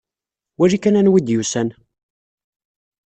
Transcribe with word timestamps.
Wali 0.59 0.77
kan 0.79 0.97
anwa 0.99 1.17
i 1.19 1.21
d-yusan! 1.21 1.69